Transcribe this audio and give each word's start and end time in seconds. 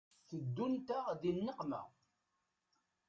Teddunt-aɣ 0.29 1.07
di 1.21 1.31
nneqma. 1.33 1.81